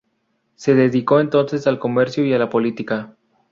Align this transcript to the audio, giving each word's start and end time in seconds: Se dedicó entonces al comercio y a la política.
Se 0.55 0.73
dedicó 0.73 1.19
entonces 1.19 1.67
al 1.67 1.77
comercio 1.77 2.25
y 2.25 2.33
a 2.33 2.39
la 2.39 2.49
política. 2.49 3.15